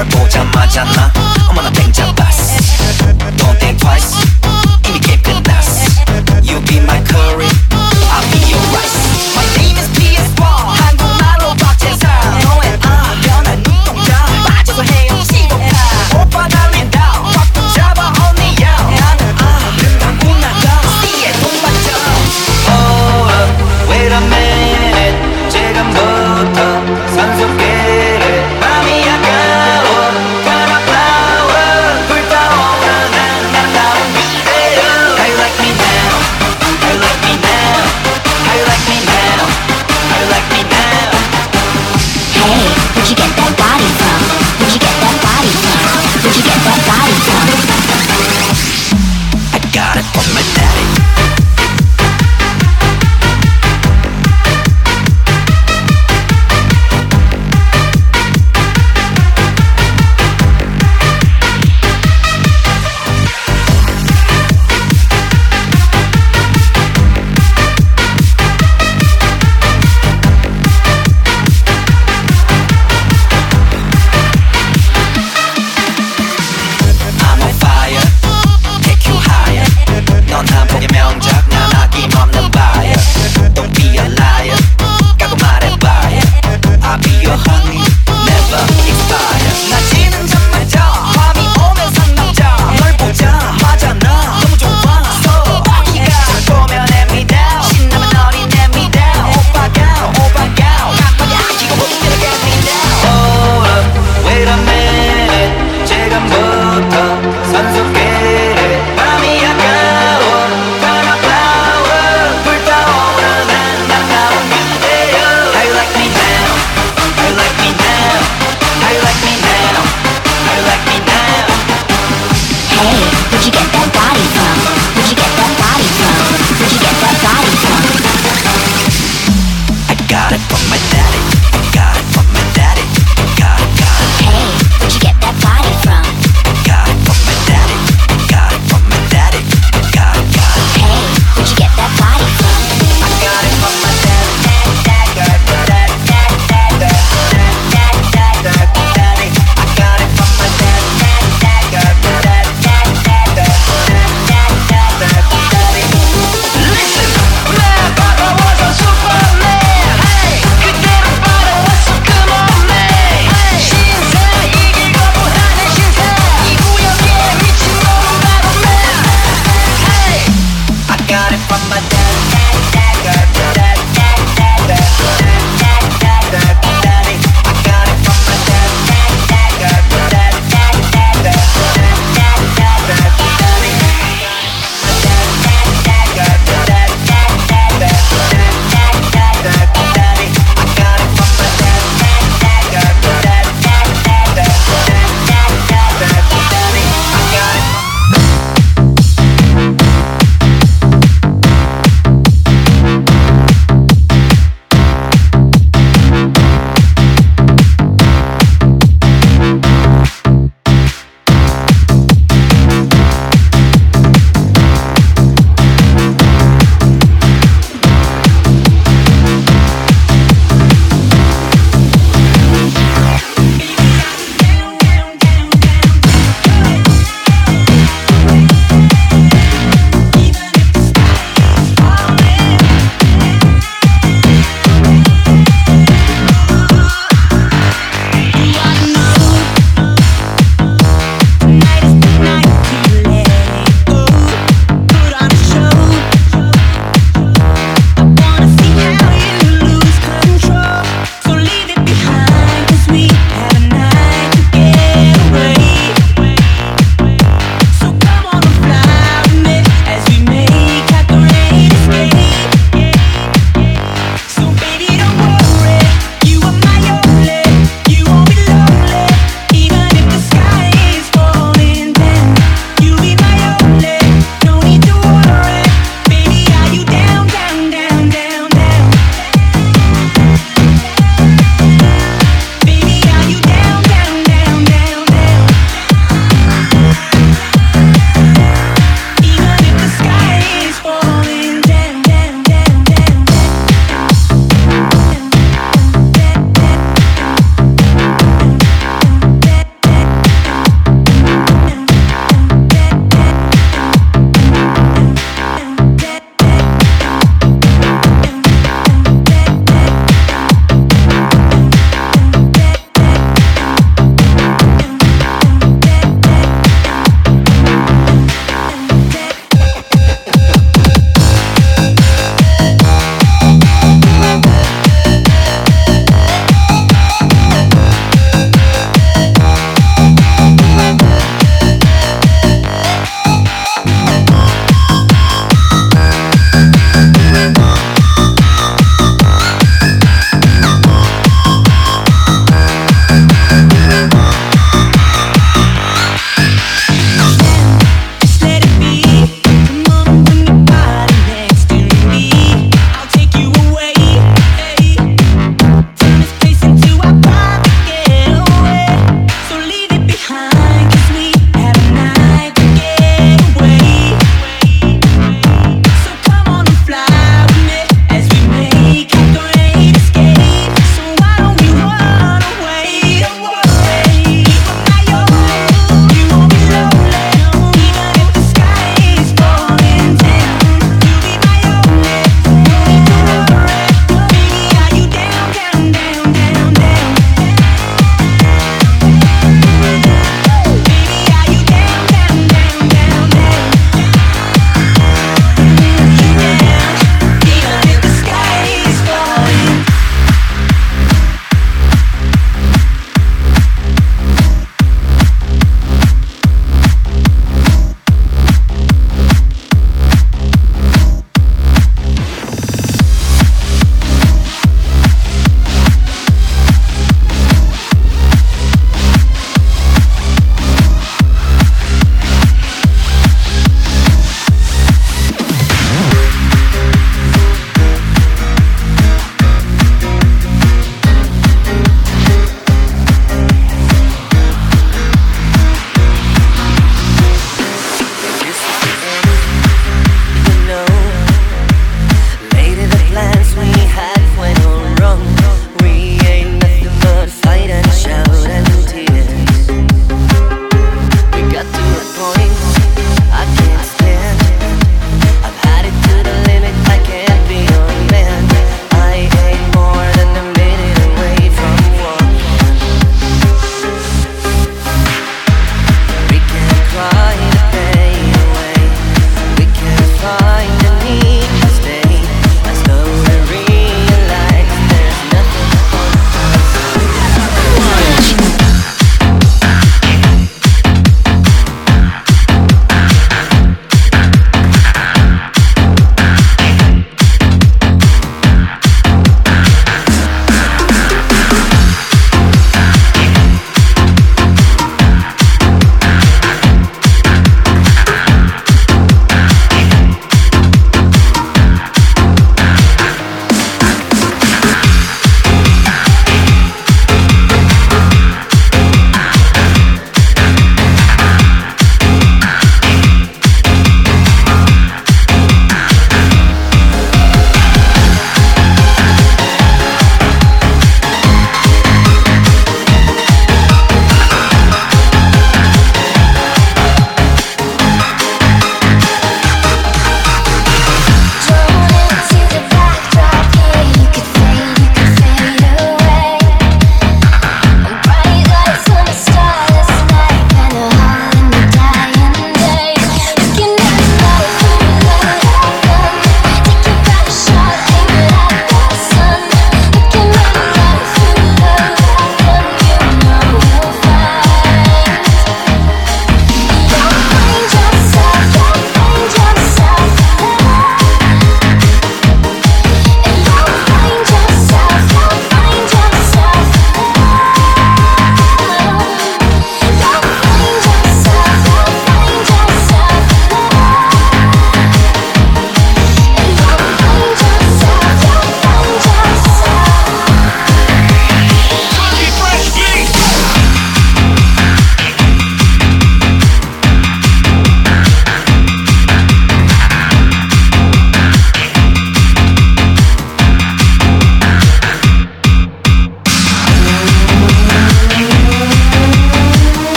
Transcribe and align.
널 0.00 0.08
보자마자 0.08 0.82
나 0.84 1.19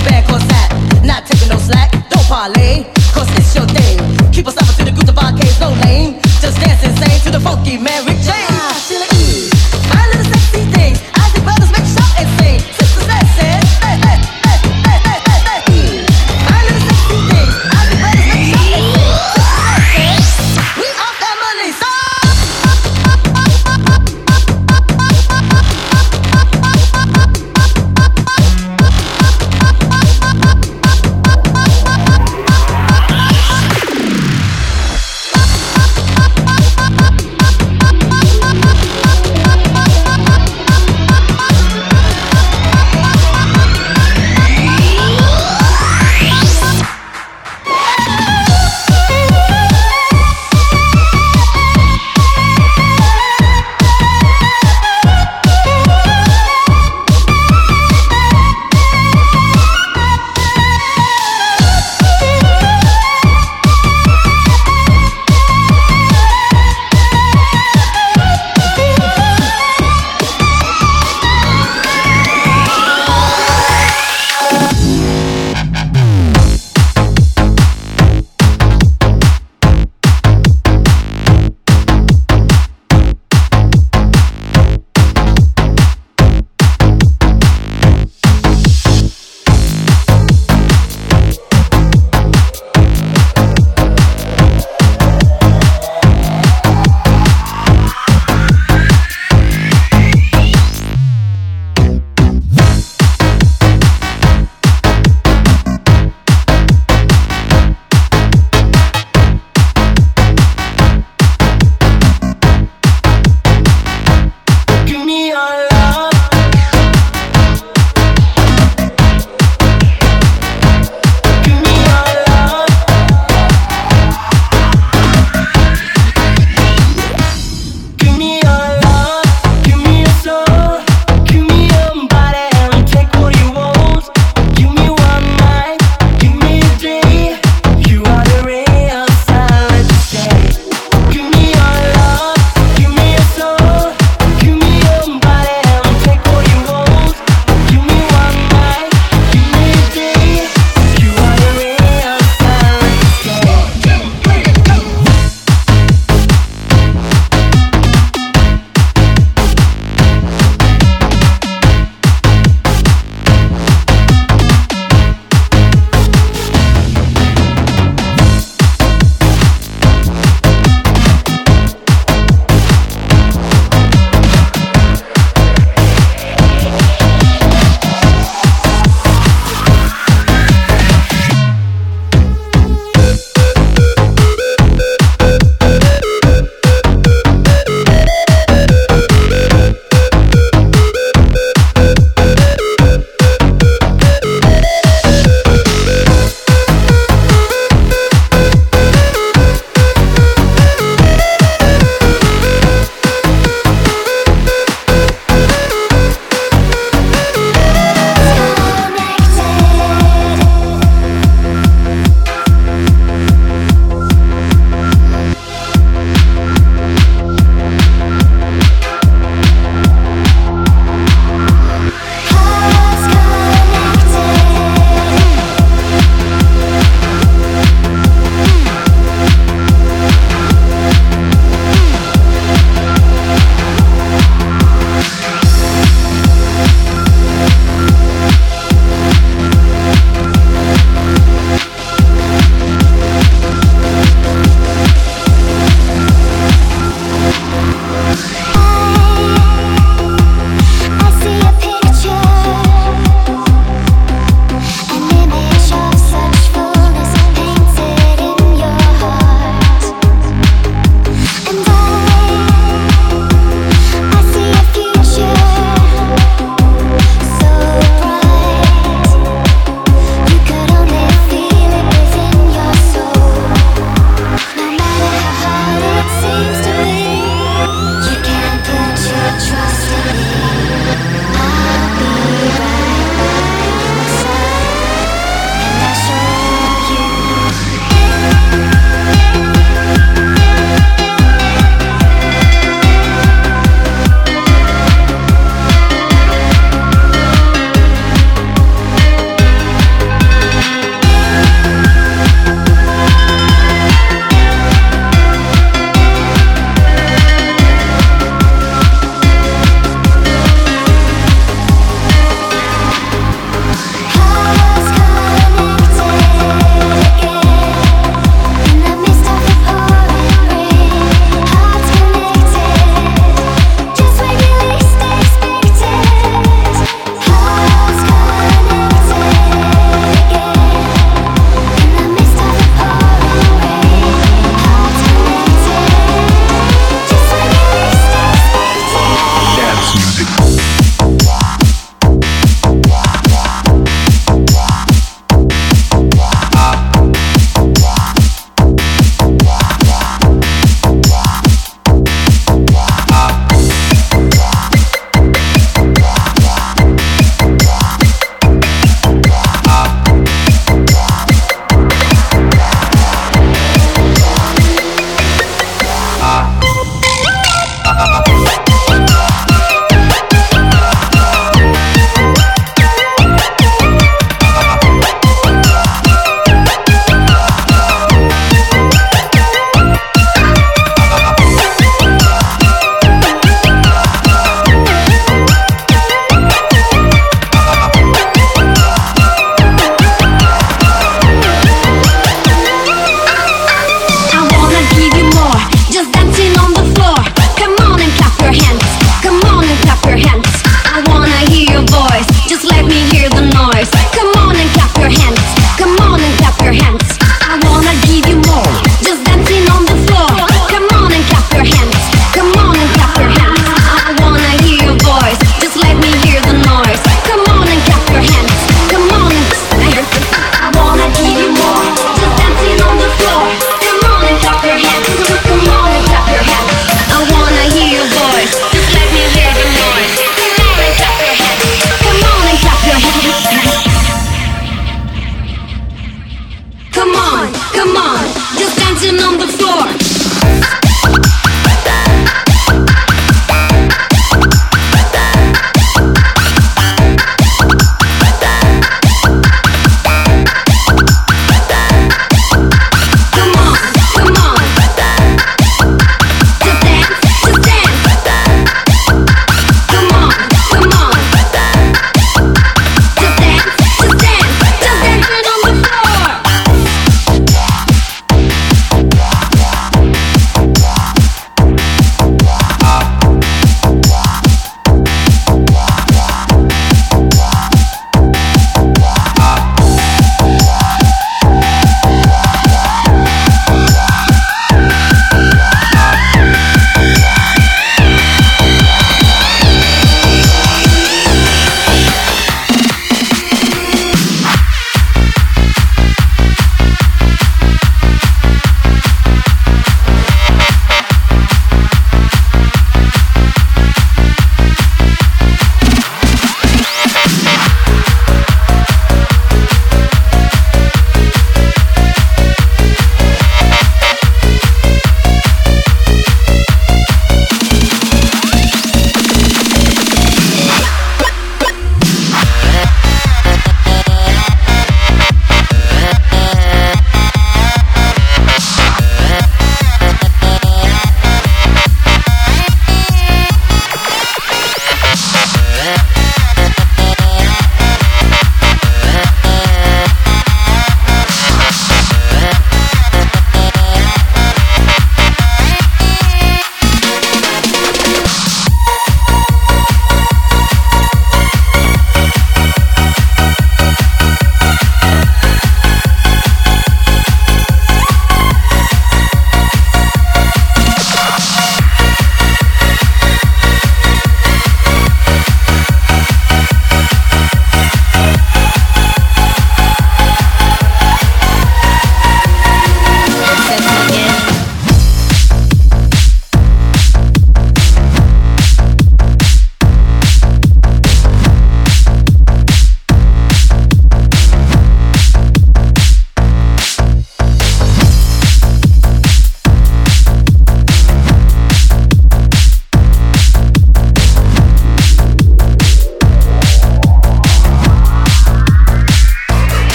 the 0.00 0.10
band 0.10 0.26
called 0.26 0.42
Sat. 0.42 1.04
Not 1.04 1.26
taking 1.26 1.48
no 1.48 1.58
slack, 1.58 1.90
don't 2.08 2.26
parlay, 2.26 2.84
cause 3.12 3.28
it's 3.36 3.54
your 3.54 3.66
thing. 3.66 3.98
Keep 4.32 4.48
us 4.48 4.56
up 4.56 4.68
to 4.76 4.84
the 4.84 4.92
group 4.92 5.08
of 5.08 5.18
arcades, 5.18 5.60
no 5.60 5.70
lame. 5.84 6.20
Just 6.40 6.60
dance 6.60 6.82
insane 6.82 7.20
to 7.24 7.30
the 7.30 7.40
funky 7.40 7.76
man 7.76 8.04
Rick 8.06 8.18
James. 8.18 8.49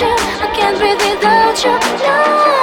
You. 0.00 0.14
I 0.40 0.48
can't 0.54 0.78
breathe 0.78 0.96
without 0.96 1.64
you. 1.64 2.00
love. 2.06 2.59